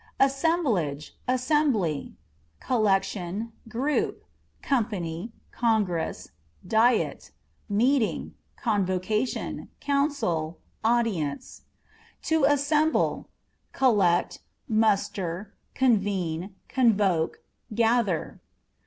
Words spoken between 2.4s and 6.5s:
collection, group; company, congress,